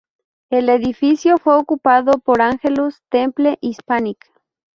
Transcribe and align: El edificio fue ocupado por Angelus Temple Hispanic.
El 0.49 0.69
edificio 0.69 1.37
fue 1.37 1.53
ocupado 1.57 2.13
por 2.13 2.41
Angelus 2.41 3.03
Temple 3.09 3.59
Hispanic. 3.61 4.25